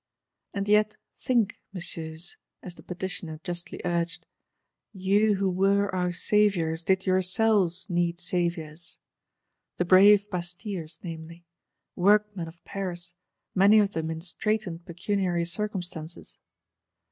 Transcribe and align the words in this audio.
'And 0.55 0.67
yet 0.67 0.97
think, 1.19 1.61
Messieurs,' 1.73 2.35
as 2.63 2.73
the 2.73 2.81
Petitioner 2.81 3.39
justly 3.43 3.79
urged, 3.85 4.25
'you 4.93 5.35
who 5.35 5.47
were 5.47 5.93
our 5.93 6.11
saviours, 6.11 6.83
did 6.83 7.05
yourselves 7.05 7.87
need 7.87 8.17
saviours,'—the 8.19 9.85
brave 9.85 10.27
Bastillers, 10.31 10.99
namely; 11.03 11.45
workmen 11.95 12.47
of 12.47 12.63
Paris; 12.65 13.13
many 13.53 13.77
of 13.77 13.93
them 13.93 14.09
in 14.09 14.21
straightened 14.21 14.85
pecuniary 14.87 15.45
circumstances! 15.45 16.39